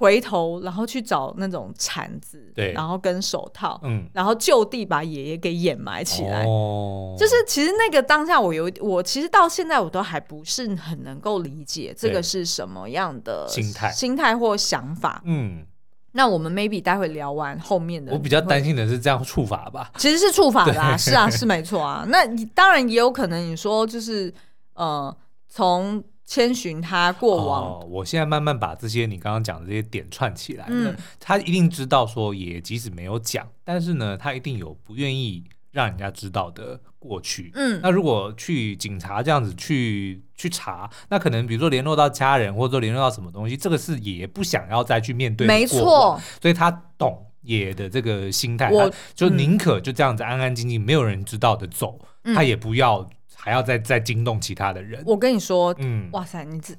[0.00, 6.42] 回头，然后去找那种铲子，对，然后跟手套，嗯，然后就地把爷爷给掩埋起来。
[6.46, 15.20] 哦，就是其实那个当下，我有我其实到现在我都还不是很能够理解这个是什么样的心态、心态或想法。
[15.26, 15.66] 嗯，
[16.12, 19.92] 那我们 maybe 待会聊完后面的，我比较担心的是这样处罚吧？
[19.98, 22.06] 其实是处罚啦啊，是啊，是没错啊。
[22.08, 24.32] 那你当然也有可能你说就是
[24.72, 25.14] 呃
[25.46, 26.02] 从。
[26.30, 30.92] 千寻他过往、哦，我现在慢慢把这些你刚刚讲的这些点串起来了。
[30.92, 37.50] 嗯、他一定知道说，也即使没有讲，但是呢，他一定有不愿意让人家知道的过去。
[37.56, 45.48] 嗯，那如果去警察这样子去去查，那可能比如说联络到家人，或者说联络到什么东西，这个是也不想要再去面对。
[45.48, 53.10] 没错，所以他懂爷的这个心态，我就宁可就这样子安安静静，没有人知道的走，嗯、他也不要。
[53.40, 55.02] 还要再再惊动其他的人。
[55.06, 56.74] 我跟你说，嗯，哇塞，你这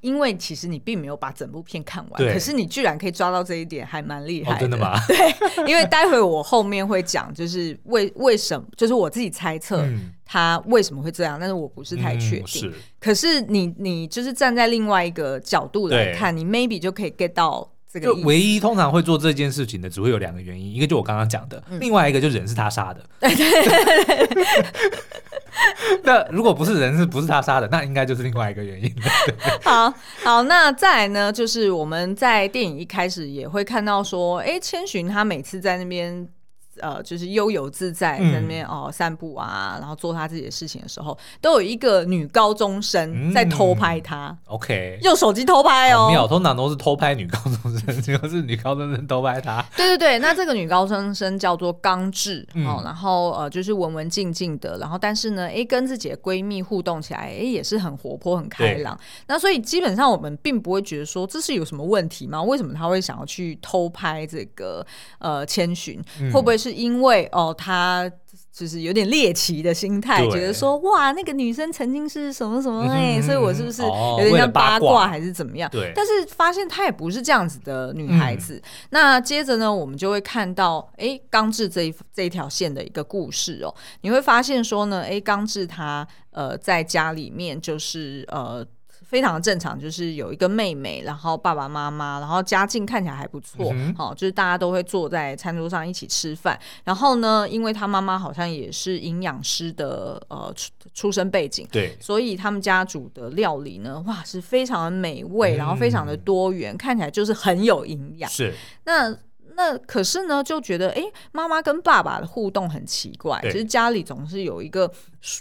[0.00, 4.56] 因为其实你并没有把整部片看完，可是你居然可以抓到这一点，还蛮厉害的。
[4.56, 4.98] 哦，真的吗？
[5.06, 9.86] 对，因为待会我后面会讲，就是为为什么，就是我自己猜测
[10.24, 12.44] 他为什么会这样，但是我不是太确定。
[12.44, 18.06] 嗯、是，可是你你就是站在另外一个角度来看，你 maybe 就可以 get 到这个。
[18.06, 23.04] 就唯一通常会做这件事情的，只会有两个原因，一个就我刚刚讲的，嗯、另外一个就人是他杀的。
[23.20, 24.66] 对对对。
[26.04, 27.68] 那如果不是人，是不是他杀的？
[27.68, 28.94] 那应该就是另外一个原因。
[29.62, 29.92] 好
[30.24, 31.32] 好，那再来呢？
[31.32, 36.28] 就是我们在电影一开始也会看到说，哎，千寻他每次在那边。
[36.80, 44.28] 呃，就是悠游自在在那边哦散步啊，然后做他自己的事情的时候，都有一个女高中生在偷拍他。
[44.28, 46.08] 嗯、OK，用手机偷拍哦。
[46.08, 49.64] 没有，通常都是偷拍女高中生， 结果是女高中生偷拍他。
[49.76, 58.98] 对对对，那这个女高中生叫做刚志、嗯、哦，然后呃就是文文静静的，然后但是呢，哎跟自己的闺蜜互动起来，哎也是很活泼很开朗。
[59.26, 62.42] 那所以基本上我们并不会觉得说这是有什么问题吗？
[62.42, 64.86] 为什么他会想要去偷拍这个
[65.18, 66.02] 呃千寻？
[66.32, 66.65] 会不会是？
[66.66, 68.10] 是因为哦，他
[68.52, 75.70] 就是有点猎奇的心态，觉得说哇，那个女生曾经是什么什么哎，嗯、所以我是不是有点像八卦还是怎么样？
[75.70, 75.92] 对。
[75.94, 78.54] 但是发现她也不是这样子的女孩子。
[78.54, 83.72] 嗯、那接着呢，我们就会看到哎，刚志这一这一条线的一个故事哦。
[84.00, 88.66] 你会发现说呢，哎，刚志他呃在家里面就是呃。
[89.06, 96.58] 非常正常，就是有一个妹妹，然后爸爸妈妈，然后家境看起来还不错，好、嗯哦，就是大家都会坐在餐桌上一起吃饭。
[96.84, 108.28] 然后呢，因为他妈妈好像也是营养师的呃出出身背景，对，所以他们家煮的料理呢，哇，是非常的美味，然后非常的多元，嗯、看起来就是很有营养。
[108.28, 108.52] 是
[108.84, 109.16] 那。
[109.58, 114.86] 那可是呢，就觉得哎，妈妈跟爸爸的互动很奇怪，其实家里总是有一个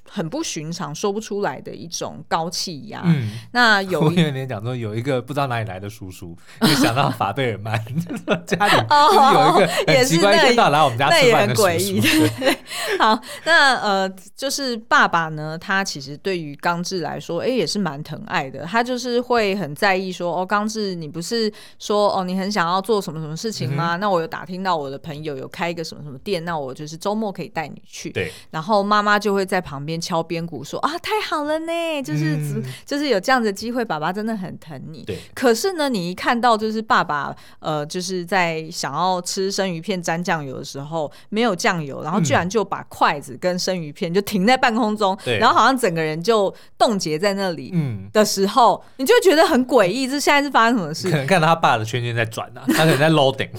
[0.10, 3.02] 很不寻常、说不出来的一种高气压。
[3.06, 7.78] 嗯，那有一点点讲说，有一个不知道哪里来的叔叔，就想到法贝尔曼，
[8.46, 12.02] 家里就是有一个很奇怪，一到来我们家吃饭很诡异。
[13.00, 18.64] 好，那呃，就是爸爸呢，他其实对于刚志来说，哎，也是蛮疼爱的。
[18.66, 23.96] 他就是会很在意说，哦，刚志，你不是说哦，你很想要做什么什么事情吗？
[23.96, 28.12] 嗯那我有打听到我的朋友有开一个什么什么店，那我就是周末可以带你去。
[28.12, 35.04] 对，然后妈妈就会在旁边敲边鼓说啊，太好了呢，就是、嗯、就是有这样的机会，爸爸真的很疼你。
[35.04, 47.72] 对，可是呢，你一看到就是爸爸呃，就是在想要吃生鱼片沾酱油的时候没有酱油，然后居然就把筷子跟生鱼片就停在半空中，对然后好像整个人就冻结在那里。
[47.74, 51.10] 嗯，的时候，嗯、你就觉得很诡异，这现在是发生什么事？
[51.10, 53.50] 可能看到他爸的圈圈在转啊， 他可能在 loading。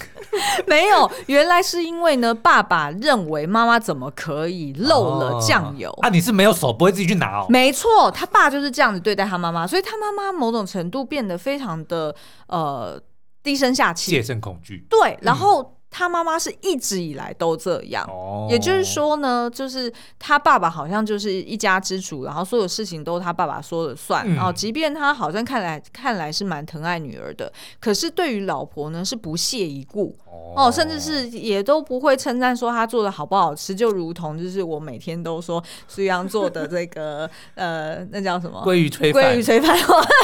[0.67, 5.91] 没有，原来是因为呢，爸爸认为妈妈怎么可以漏了酱油？
[6.07, 7.47] 啊，你是没有手，不会自己去拿哦。
[7.49, 12.15] 没错，他爸就是这样子对待他妈妈，所以他妈妈某种程度变得非常的
[12.47, 13.01] 呃
[13.43, 14.87] 低声下气，戒慎恐惧。
[14.89, 15.76] 对，然后。
[15.97, 24.23] 嗯他妈妈是一直以来都这样，哦、也就是说呢，就是他爸爸好像就是一家之主，然后所有事情都他爸爸说了算。
[24.31, 30.15] 嗯、然后即便他好像看来看来是蛮疼爱女儿的，可是对于老婆呢是不屑一顾。
[30.27, 38.63] 哦，哦，甚至是也都不会称赞说他做的好不好吃，就如同就是我每天都说苏阳做的这个 呃，那叫什么？
[38.67, 39.75] 鲑鱼炊饭，鲑鱼炊饭，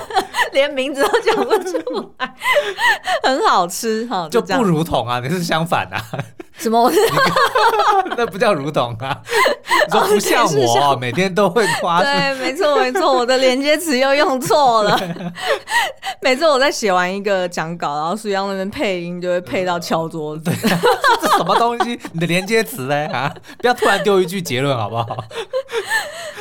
[0.53, 1.79] 连名字都讲不出。
[1.99, 2.07] 来，
[3.23, 6.03] 很好吃哈，就，就不如同啊，你是相反啊？
[6.63, 6.91] 什么？
[8.17, 9.21] 那不叫如同啊？
[9.87, 12.03] 你说不像我， 每天都会夸。
[12.03, 14.99] 对，没错没错，我的连接词又用错了。
[16.21, 20.51] 每次我在写完一个讲稿，然后苏央那边配音就会配到敲桌子。
[21.21, 21.99] 这什么东西？
[22.13, 23.07] 你的连接词嘞？
[23.07, 23.33] 啊！
[23.59, 25.17] 不要突然丢一句结论好不好？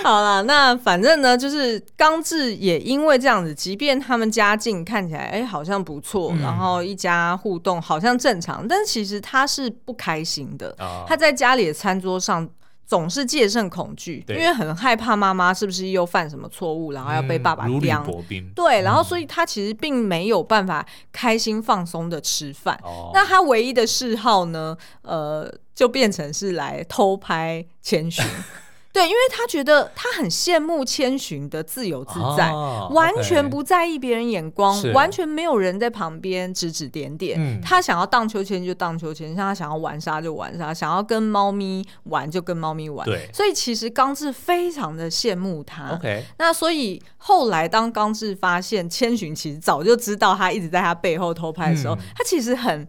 [0.04, 10.76] 好了，那反正呢，就是刚志也因为这样子，即便他们家境看起来哎好像不错，嗯、然后一家互动好像正常，但其实他是不开心的。
[10.80, 12.50] 哦、他在家里的餐桌上
[12.86, 18.06] 总是戒慎恐惧，因为很害怕妈妈是不是又犯什么错误，然后要被爸爸刁。
[18.30, 22.78] 嗯、对，然后所以他其实并没有办法开心放松的吃饭。
[22.84, 28.26] 哦、那他唯一的嗜好呢，呃，就变成是来偷拍千寻。
[28.94, 37.40] 对，因为他觉得他很羡慕千寻的自由自在，啊、完全不在意别人眼光，完全没有人在旁边指指点点。
[37.40, 43.06] 嗯、他想要荡秋千就荡秋千，像他想要玩沙就玩沙，想要跟猫咪玩就跟猫咪玩。
[43.06, 45.98] 对，所以其实刚志非常的羡慕他。
[45.98, 52.88] Okay 那所以后来当刚志发现千寻其实早就知道他一直在他背后偷拍的时候，嗯、他其实很。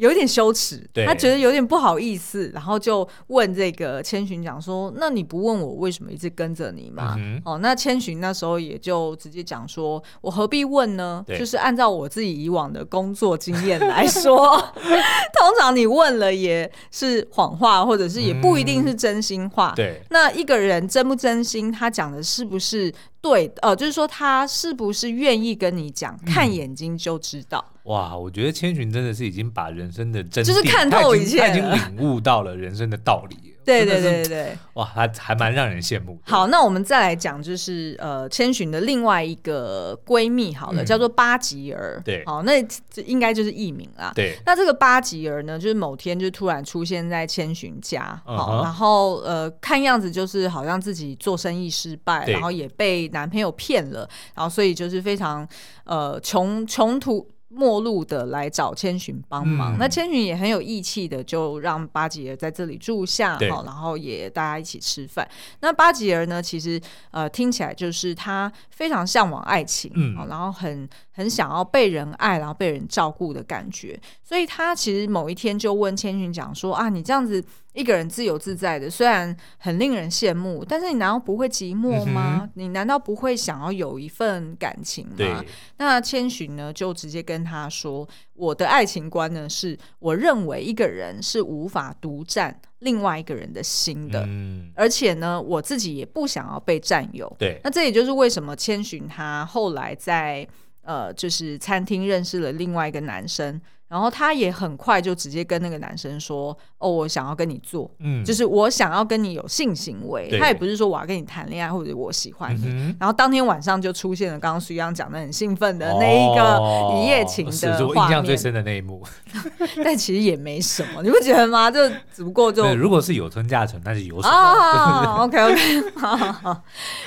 [0.00, 11.22] 有点羞耻，对他觉得有点不好意思，然后就问这个千寻讲说：“那你不问我为什么一直跟着你吗？”嗯、哦，那千寻那时候也就直接讲说：“我何必问呢？
[11.28, 14.56] 就是按照我自己以往的工作经验来说，
[15.38, 19.74] 通常你问了也是谎话，或者是也不一定是真心话。
[19.74, 23.52] 嗯”对，那一个人真不真心，他讲的是不是对？
[23.60, 27.62] 呃，就是说他是不是愿意跟你讲，看眼睛就知道。
[27.90, 33.36] 嗯哇，我觉得千寻真的是已经把人生的真就是看透一切，他已经领悟到了人生的道理。
[33.62, 36.18] 对对对哇，还还蛮让人羡慕。
[36.24, 42.00] 好，那我们再来讲，就是呃，千寻的另外一个闺蜜，好了，嗯、叫做八吉儿。
[42.04, 44.10] 对，好，那这应该就是艺名啦。
[44.14, 55.46] 对，那这个八吉儿呢，就是某天就突然出现在千寻家，好、uh-huh，然后呃，看样子就是好像自己做生意失败，然后也被男朋友骗了，然后所以就是非常
[55.84, 57.28] 呃穷穷途。
[57.52, 65.28] 末路的来找千寻帮忙，嗯、那千寻也很有义气的，就让巴吉尔在这里住下，好，然后也大家一起吃饭。
[65.60, 77.44] 那巴吉尔呢，其实呃听起来就是他非常向往爱情，嗯，然后很很想要被人爱，然后被人照顾的感觉，所以他其实某一天就问千寻讲说啊，你这样子。
[77.72, 82.40] 一个人自由自在的，虽然很令人羡慕，但是你难道不会寂寞吗？
[82.42, 85.44] 嗯、你难道不会想要有一份感情吗？
[85.76, 97.60] 那千寻呢，就直接跟他说：“我的爱情观呢，是我认为一个人是无法独占另外一个人的心的，嗯、而且呢，我自己也不想要被占有。”对。
[97.62, 100.44] 那这也就是为什么千寻他后来在
[100.82, 103.60] 呃，就是餐厅认识了另外一个男生。
[103.90, 110.38] 然后他也很快就直接跟那个男生说：“哦，我想要跟你做，嗯，就是我想要跟你有性行为。
[110.38, 112.62] 他也不是说我要跟你谈恋爱或者我喜欢你。
[112.66, 119.02] 嗯、然后当天晚上就出现了刚刚徐阳讲的很兴奋的那一个一夜情的印象最深的那一幕。
[119.84, 121.68] 但其实也没什么，你不觉得吗？
[121.68, 121.80] 就
[122.14, 126.62] 只不过就如果是有村架纯，那是有什么？OK OK，好好好。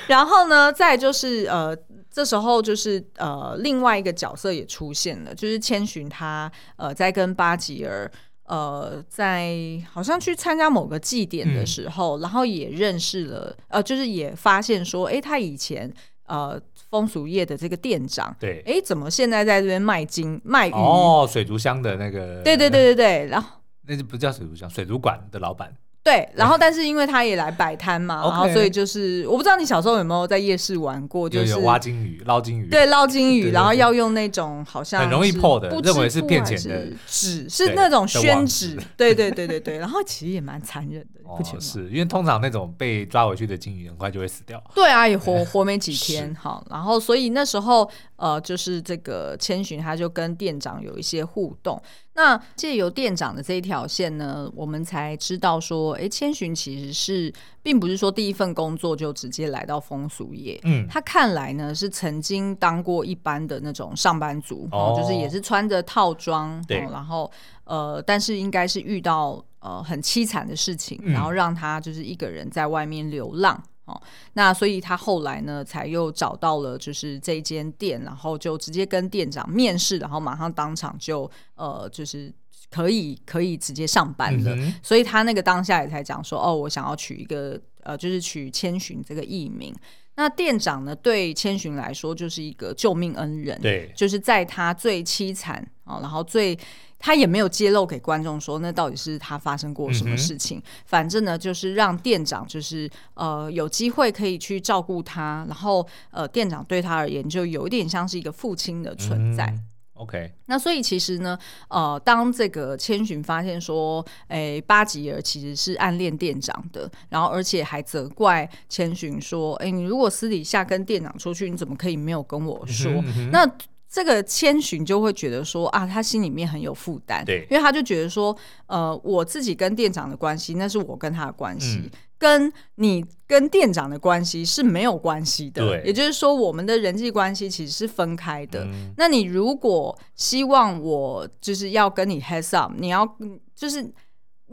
[0.07, 1.73] 然后呢，再就是呃。
[2.13, 8.09] 这时候就是呃，另外一个角色也出现了，就是千寻他呃在跟巴吉尔
[8.45, 9.51] 呃在
[9.91, 15.91] 好像去参加某个祭典的时候，嗯、然后也认识了呃，就是也发现说，哎，他以前
[16.27, 20.71] 呃风俗业的这个店长，对，哎，怎么现在在这边卖金卖鱼？
[20.71, 23.49] 哦，水族箱的那个，对对对对对，然后
[23.87, 25.75] 那就不叫水族箱，水族馆的老板。
[26.03, 41.57] 对，然后但是因为他也来摆摊嘛， 然后所以就是我不知道你小时候有没有在夜市玩过，就是挖金鱼、捞金鱼，对，捞金鱼，然后要用那种好像很容易破的，认为是骗钱的纸，是那种宣纸，对对对对对，然后其实也蛮残忍的， 不觉？
[41.57, 51.81] 是因为通常那种被抓回去的金鱼很快就会死掉，对啊，也活 活没几天，好，然后所以那时候呃，就是这个千寻他就跟店长有一些互动。
[52.15, 67.31] 那借由店长的这一条线呢，我们才知道说，哎，千寻其实是并不是说第一份工作就直接来到风俗业，嗯，他看来呢是曾经当过一般的那种上班族，哦，就是也是穿着套装，对，然后
[67.63, 73.61] 呃，但是应该是遇到呃很凄惨的事情，然后让他就是一个人在外面流浪。
[73.85, 74.01] 哦，
[74.33, 82.33] 那所以他后来呢，才又找到了就是这间店，然后就直接跟店长面试，然后马上当场就呃，就是
[82.71, 84.55] 可以可以直接上班了。
[84.55, 89.75] 嗯、所以他那个当下也才讲说，哦，我想要取一个呃，就是取千寻这个艺名。
[90.15, 96.57] 那店长呢，对千寻来说就是一个救命恩人，对，就是在他最凄惨啊，然后最。
[97.05, 100.57] 他也没有揭露给观众说，那到底是他发生过什么事情。
[100.59, 109.47] 嗯、反正呢，就是让店长就是呃有机会可以去照顾他，然后呃店长对他而言就有一点像是一个父亲的存在。
[109.47, 111.37] 嗯、OK，那所以其实呢，
[111.67, 122.89] 呃，当这个千寻发现说，哎，八吉儿其实是暗恋店长的，然后而且还责怪千寻说，哎，你如果私底下跟店长出去，你怎么可以没有跟我说？
[122.93, 123.45] 嗯嗯、那
[123.93, 138.63] 这个千寻就会觉得说啊，他心里面很有负担，对，因为他就觉得说，呃，我自己跟店长的关系，那是我跟他的关系，嗯、跟你跟店长的关系是没有关系的，对，也就是说，我们的人际关系其实是分开的。
[138.65, 143.07] 嗯、那你如果希望我就是要跟你 heads up，你要
[143.53, 143.93] 就是。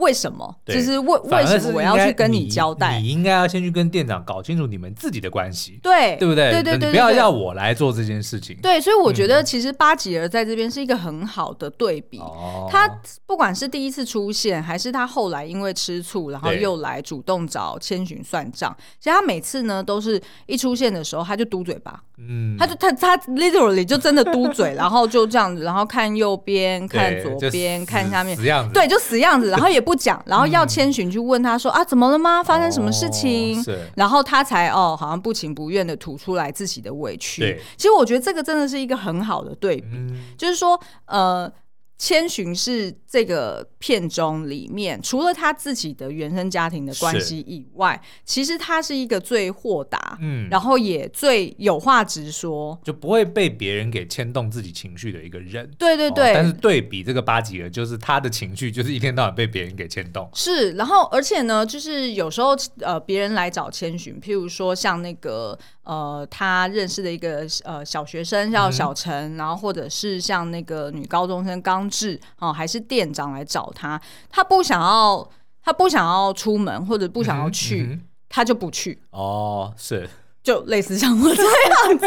[0.01, 0.57] 为什么？
[0.67, 2.99] 就是为为什么我要去跟你交代？
[2.99, 6.51] 你应该要先去跟店长搞清楚你们自己的关系，对对不对？
[6.51, 8.57] 对对对，不要要我来做这件事情。
[8.63, 12.21] 对，所以我觉得其实巴吉尔在这边是一个很好的对比。
[12.69, 12.89] 他
[13.27, 18.75] 不管是第一次出现，还是他后来因为吃醋，然后又来主动找千寻算账。
[18.99, 28.37] 其实他每次呢，都是一出现的时候他就嘟嘴巴，嗯，他就他他 literally 就真的嘟嘴，然后就这样子，然后看右边，看左边，看下面，
[28.73, 32.43] 对，就死样子，然后也不讲， 然后要千寻去问他说、嗯、啊，怎么了吗？
[32.43, 33.61] 发生什么事情？
[33.61, 37.61] 哦、然后他才哦，好像不情不愿的吐出来自己的委屈。
[37.77, 41.51] 其实我觉得这个真的是一个很好的对比，嗯、就是说呃。
[42.01, 55.71] 千寻是这个片中里面，除了他自己的原生家庭的关系以外，其实他是一个最豁达，嗯，然后也最有话直说，就不会被别人给牵动自己情绪的一个人。
[55.77, 56.31] 对对对。
[56.31, 60.27] 哦、但是对比这个巴吉尔，就是他的情绪就是一天到晚被别人给牵动。
[60.33, 65.59] 是，然后而且呢，就是有时候呃，别人来找千寻，譬如说像那个。
[65.91, 75.29] 呃，他认识的一个呃小学生叫小陈，嗯，然后或者是像那个女高中生刚志哦，还是店长来找他，他不想要，
[75.65, 79.03] 他不想要出门或者不想要去，嗯嗯，他就不去。
[79.11, 80.09] 哦，是，
[80.45, 82.07] 就类似像我这样子。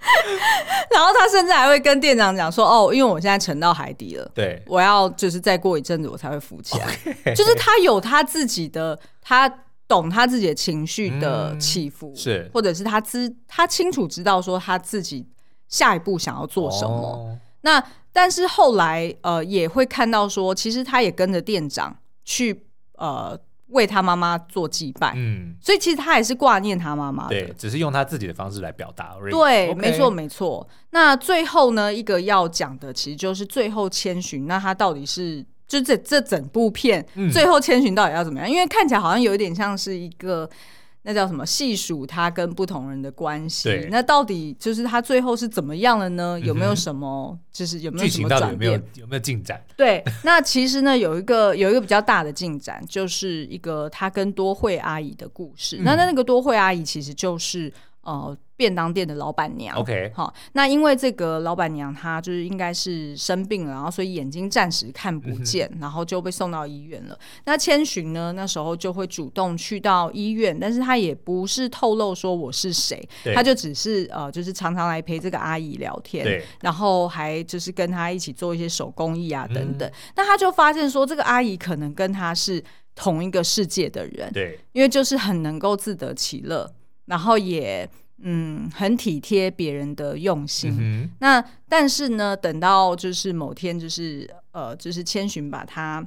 [0.90, 6.86] 然后他甚至还会跟店长讲说：“哦，因为我现在沉到海底了，对，我要就是再过一阵子我才会浮起来。
[7.04, 7.34] Okay.
[7.36, 9.52] ”就是他有他自己的他。
[9.86, 15.26] 懂他自己的情绪的起伏，嗯、是，或者是他知他清楚知道说他自己
[15.68, 16.94] 下一步想要做什么。
[16.94, 22.64] 哦、那但是后来呃也会看到说，其实他也跟着店长去
[22.96, 29.32] 呃为他妈妈做祭拜，嗯，所以其实他也是挂念他妈妈的，对，只是用他自己的方式来表达而已。
[29.32, 30.66] 对，没错没错。
[30.90, 35.44] 那最后呢，一个要讲的其实就是最后千寻，那他到底是？
[35.74, 38.48] 就这这整部片，嗯、最后千寻到底要怎么样？
[38.48, 40.48] 因为看起来好像有一点像是一个
[41.02, 43.88] 那叫什么细数他跟不同人的关系。
[43.90, 46.38] 那到底就是他最后是怎么样了呢？
[46.40, 48.72] 有没有什么、嗯、就是有没有什么转变？
[48.72, 49.60] 有没有有没有进展？
[49.76, 55.78] 对，那其实呢有一个有一个比较大的进展，就是一个他跟多惠阿姨的故事。
[55.78, 57.72] 嗯、那那那个多惠阿姨其实就是。
[58.04, 67.18] 呃，便当店的老板娘，OK，好，那因为这个老板娘她就是应该是生病了，然后所以眼睛暂时看不见，嗯，然后就被送到医院了。
[67.46, 73.02] 那千寻呢，那时候就会主动去到医院，但是他也不是透露说我是谁，
[73.34, 79.88] 他就只是呃，就是常常来陪这个阿姨聊天，然后还就是跟他一起做一些手工艺啊等等。
[79.88, 82.62] 嗯、那他就发现说，这个阿姨可能跟他是
[82.94, 86.70] 同一个世界的人，对，因为就是很能够自得其乐。
[87.06, 87.88] 然后也
[88.22, 96.06] 嗯很体贴别人的用心，嗯、那但是呢，等到就是某天就是呃就是千寻把他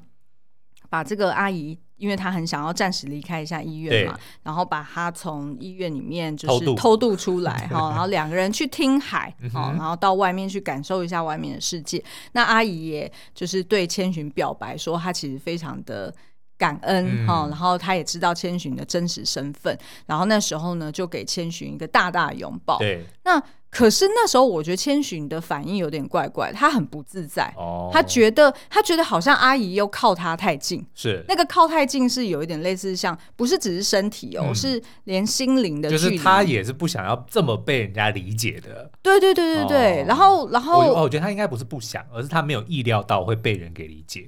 [0.90, 12.04] 把这个阿姨，因为他很想要暂时离开一下医院嘛，然后把他从医院里面就是偷渡出来 哈，然后两个人去听海，哈、嗯，然后到外面去感受一下外面的世界。
[12.32, 16.14] 那阿姨也就是对千寻表白说，她其实非常的。
[16.58, 22.80] 感恩哈、嗯，然后他也知道千寻的真实身份，然后那时候呢，就给千寻一个大大的拥抱。
[22.80, 27.54] 对，那可是那时候我觉得千寻的反应有点怪怪，他很不自在。
[27.58, 35.90] 哦，他觉得他觉得好像阿姨又靠他太近，是那个靠太近是有一点类似像，不是只是身体哦，嗯、是连心灵的。
[35.90, 38.90] 就是他也是不想要这么被人家理解的。
[39.04, 44.28] 对对对对对，哦、然后然后我，我觉得他应该不是不想，而是他没有意料到会被人给理解。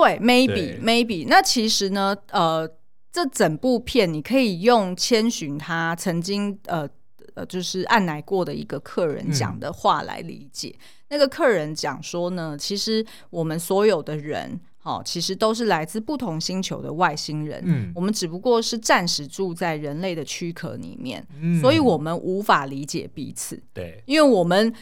[0.00, 1.26] 对，maybe maybe。
[1.28, 2.68] 那其实呢，呃，
[3.12, 6.88] 这整部片你可以用千寻他曾经呃
[7.34, 10.74] 呃，就是按来过的一个客人讲的话来理解。
[10.76, 17.62] 嗯、那个客人讲说呢，其实我们所有的人，哦，其实都是来自不同星球的外星人。
[17.64, 23.62] 嗯，我们只不过是暂时住在人类的躯壳里面，嗯，所以我们无法理解彼此。
[23.72, 24.74] 对，因为我们。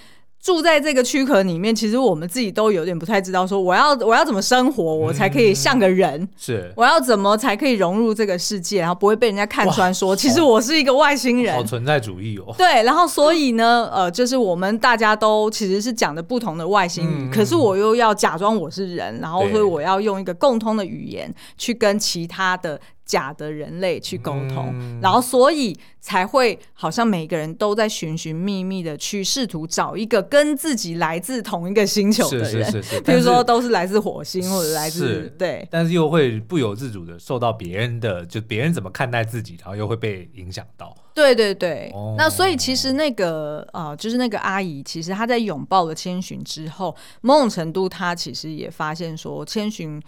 [0.43, 6.20] 住在这个躯壳里面，其实我们自己都有点不太知道，说我要我要怎么生活，我才可以像个人。
[6.20, 11.55] 嗯、是，我要怎么才可以融入这个世界，然后不会被人家看穿，说其实我是一个外星人。
[11.55, 12.53] 好存在主义哦。
[12.59, 22.80] 对，然后所以呢，呃，就是我们大家都其实是讲的不同的外星语，嗯、可是我又要假装我是人，然后所以我要用一个共通的语言去跟其他的。
[23.05, 40.96] 假的人类去沟通，嗯，然后所以才会好像每个人都在寻寻觅觅的去试图找一个跟自己来自同一个星球的人，是是是是， 比如说都是来自火星或者来自对，但是又会不由自主的受到别人的，就别人怎么看待自己，然后又会被影响到。
[41.14, 50.00] 对对对，哦，那所以其实那个呃，就是那个阿姨，其实她在拥抱了千寻之后，某种程度她其实也发现说千寻。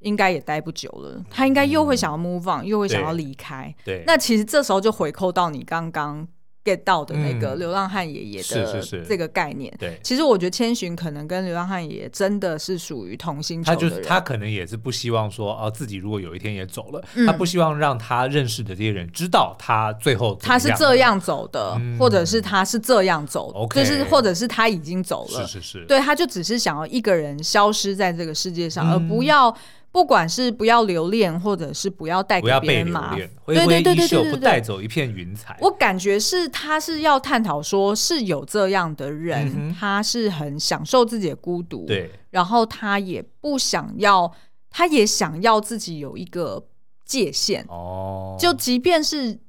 [0.00, 3.74] 应该也待不久了，他应该又会想要 move on，、嗯、又会想要离开。
[3.84, 6.26] 对，那其实这时候就回扣到你刚刚
[6.64, 9.74] get 到的那个流浪汉爷爷的这个概念。
[9.78, 13.60] 对，其实我觉得千寻可能跟流浪汉爷爷真的是属于同心。
[13.64, 25.44] 他就他可能也是不希望说哦，自己如果有一天也走了，嗯、他不希望让他认识的这些人知道他最后他是这样走的，嗯、或者是他是这样走的，Okay 就是或者是他已经走了。
[25.46, 29.56] 是是是，对，他就只是想要一个人消失在这个世界上，嗯、而不要。
[29.98, 35.58] 不管是不要留恋，或者是不要带给别人麻烦，对对对对对带走一片云彩。
[35.60, 44.32] 我感觉是他是要探讨说，是有这样的人，嗯、他是很享受自己的孤独，对，然后他也不想要，
[44.70, 46.64] 他也想要自己有一个
[47.04, 47.64] 界限。
[47.68, 49.40] 哦，就即便是。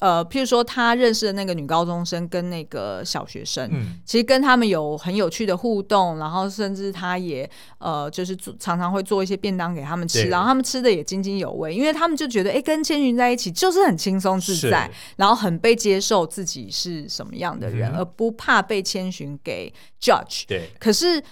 [0.00, 20.44] 呃，譬如说他认识的那个女高中生跟那个小学生，嗯，其实跟他们有很有趣的互动，然后甚至他也呃，就是常常会做一些便当给他们吃，然后他们吃的也津津有味，因为他们就觉得，哎，跟千寻在一起就是很轻松自在，然后很被接受自己是什么样的人，嗯、而不怕被千寻给 judge。
[20.46, 21.22] 对，可是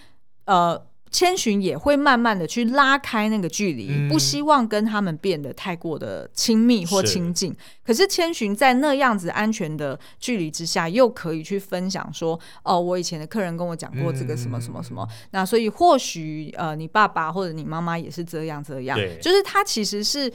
[0.47, 0.87] 呃。
[1.11, 7.50] 千寻也会慢慢的去拉开那个距离，嗯、不希望跟他们变得太过的亲密或亲近。
[7.50, 15.07] 是可是千寻在那样子安全的距离之下，又可以去分享说：“哦，我以前的客人跟我讲过这个什么什么什么。
[15.09, 20.32] 嗯”那所以或许呃，你爸爸或者你妈妈也是这样这样，就是他其实是。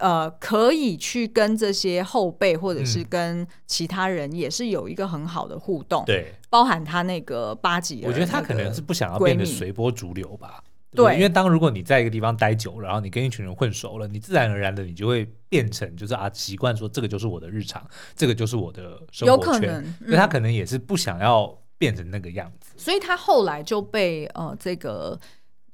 [0.00, 6.02] 呃，可以去跟这些后辈，或者是跟其他人，也是有一个很好的互动。
[6.06, 10.64] 对，包含他那个八级，我觉得他可能是不想要变得随波逐流吧。
[10.92, 17.86] 对，因为当如果你在一个地方待久了，然后你跟一群人混熟了，你自然而然的你就会变成就是啊，习惯说这个就是我的日常，
[18.16, 19.36] 这个就是我的生活圈。
[19.36, 22.72] 有可能，所以他可能也是不想要变成那个样子。
[22.76, 25.20] 所以他后来就被呃这个。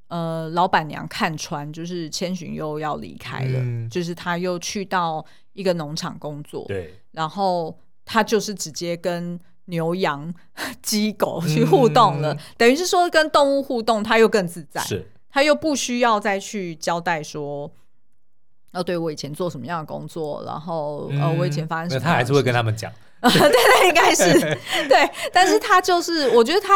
[0.09, 10.33] 呃，老板娘看穿，就是千寻又要离开了，嗯、就是他又去到一个农场工作，对，然后他就是直接跟牛羊
[10.81, 17.69] 鸡狗 去互动了，嗯、等于是说跟动物互动，他又更自在，是，他又不需要再去交代说，
[18.75, 22.93] 哦，对我以前做什么样的工作，然后、嗯、呃，我以前发生什么，他还是会跟他们讲，
[23.23, 24.39] 对 对，应该是。
[24.89, 26.73] 对，但是他就是，我觉得他。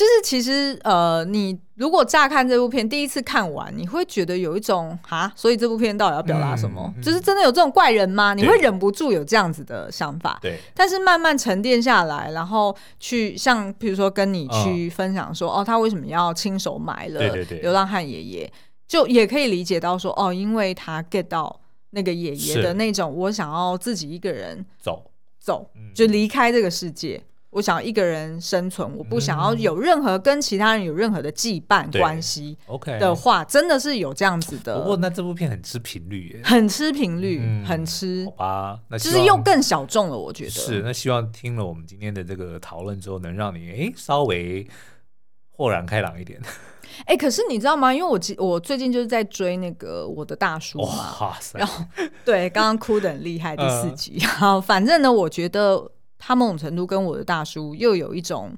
[0.00, 6.90] 就是其实呃，你如果乍看这部片，第一次看完，你会觉得有一种哈，所以这部片到底要表达什么？
[7.02, 8.32] 就是真的有这种怪人吗？
[8.32, 10.38] 你会忍不住有这样子的想法。
[10.40, 10.58] 对。
[10.74, 17.20] 但是慢慢沉淀下来，然后去像比如说跟你去分享说，哦，哦，他为什么要亲手埋了
[17.60, 18.50] 流浪汉爷爷？
[18.88, 27.22] 就也可以理解到说，哦，因为他 get 到那个爷爷的那种，我想要自己一个人走走，就离开这个世界。
[27.50, 32.56] 我想要一个人生存，我不想要有任何跟其他人有任何的羁绊关系。
[32.66, 34.78] OK 的话，真的是有这样子的。
[34.78, 38.24] 不过那这部片很吃频率耶，很吃频率，嗯、很吃。
[38.26, 40.16] 好吧，那就是又更小众了。
[40.16, 40.80] 我觉得是。
[40.82, 44.64] 那希望听了我们今天的这个讨论之后，能让你哎稍微
[45.50, 46.40] 豁然开朗一点。
[47.06, 47.92] 哎，可是你知道吗？
[47.92, 51.84] 因为我我最近就是在追那个我的大叔嘛，哇塞，然后
[52.24, 54.18] 对，刚刚哭的很厉害第四集。
[54.20, 55.90] 然后反正呢，我觉得。
[56.20, 58.54] 他某种程度跟我的大叔又有一种，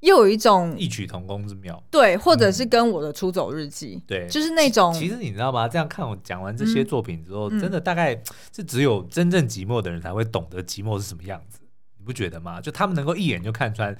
[0.00, 4.92] 又有一种异曲同工之妙，对，或者是跟我的出走日记，嗯、对，就是那种。
[4.92, 5.66] 其实你知道吗？
[5.66, 8.22] 这样看我讲完这些作品之后，嗯、真的大概
[8.54, 11.58] 是只有真正寂寞的人才会懂得寂寞是什么样子，
[11.96, 12.60] 你不觉得吗？
[12.60, 13.96] 就他们能够一眼就看穿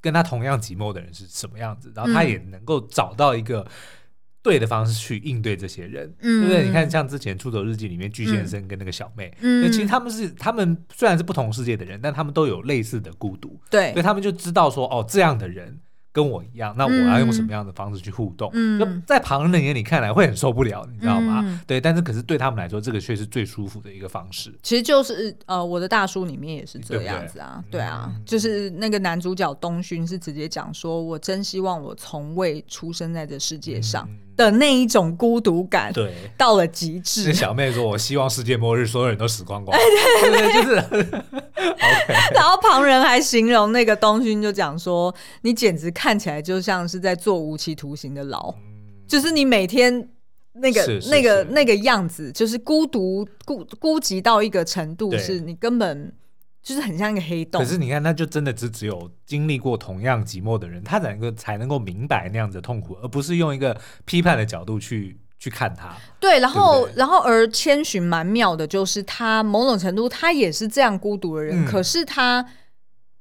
[0.00, 3.66] 跟他同样寂寞的人是什么样子，然后他也能够找到一个。
[4.48, 6.66] 对的方式去应对这些人，嗯、对不对？
[6.66, 15.78] 你看，像之前《出走日记》里面，巨先生跟那个小妹，嗯，其实他们是他们虽然是不同世界的人，但他们都有类似的孤独，对，所以他们就知道说，哦，这样的人。
[16.10, 18.50] 跟我一样，那我要用什么样的方式去互动？
[18.52, 21.44] 嗯，就在旁人的眼里看来会很受不了，你知道吗？
[21.46, 24.52] 嗯、对，但是可是对他们来说，这个却是最舒服的一个方式。
[24.60, 34.08] 其实就是呃，我的大叔里面也是这样子啊，对，对，对啊，嗯、就是那个男主角东勋是直接讲说，我真希望我从未出生在这世界上
[34.38, 37.24] 的那一种孤独感，对，到了极致。
[37.24, 40.74] 是小妹说，我希望世界末日所有人都死光光，对对 对，就是。
[42.34, 46.08] 然后旁人还形容那个东勋就讲说，你简直看。
[46.08, 50.08] 看起来就像是在做无期徒刑的牢，嗯、就是你每天
[50.54, 56.10] 那个是是是那个那个样子，就是孤独孤孤寂到一个程度，是你根本
[56.62, 57.62] 就是很像一个黑洞。
[57.62, 65.94] 可是你看，那就真的只只有经历过同样寂寞的人，他才能够才能够明白那样子的痛苦，而不是用一个批判的角度去去看他。
[66.20, 72.44] 对，然后然后而千寻蛮妙的，就是他某种程度他也是这样孤独的人，嗯、可是他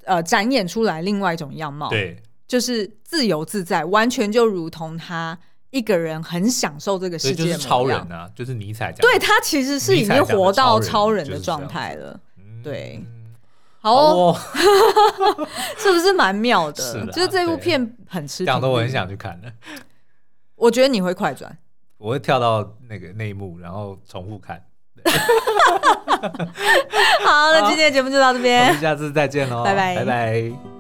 [0.06, 1.90] 呃展演出来另外一种样貌。
[1.90, 2.22] 对。
[2.48, 5.38] 就是自由自在，完全就如同他
[5.70, 7.44] 一个人很享受这个世界。
[7.44, 9.02] 就是超人啊，就是尼采讲。
[9.02, 12.18] 对，他其实是已经活到超人的状态了。
[12.64, 13.04] 对，
[13.80, 14.36] 好哦，
[15.78, 16.82] 是不是蛮妙的？
[16.82, 19.51] 是，就是这部片很吃，讲的我很想去看了。
[20.55, 21.57] 我觉得你会快转，
[21.97, 24.63] 我会跳到那个内幕，然后重复看。
[27.23, 30.76] 好，那今天的节目就到这边，我们下次再见喽，拜拜，拜拜。